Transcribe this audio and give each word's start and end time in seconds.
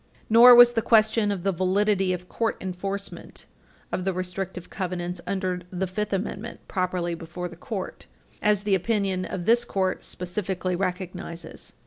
Nor 0.31 0.55
was 0.55 0.71
the 0.73 0.81
question 0.81 1.31
of 1.31 1.43
the 1.43 1.51
validity 1.51 2.11
of 2.11 2.27
court 2.27 2.57
enforcement 2.59 3.45
of 3.91 4.03
the 4.03 4.13
restrictive 4.13 4.67
covenants 4.71 5.21
under 5.27 5.61
the 5.69 5.85
Fifth 5.85 6.11
Amendment 6.11 6.59
properly 6.67 7.13
before 7.13 7.47
the 7.47 7.55
Court, 7.55 8.07
as 8.41 8.63
the 8.63 8.73
opinion 8.73 9.25
of 9.25 9.45
this 9.45 9.63
Court 9.63 10.03
specifically 10.03 10.75
recognizes. 10.75 11.73